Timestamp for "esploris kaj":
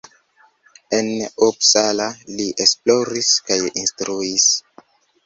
2.65-3.59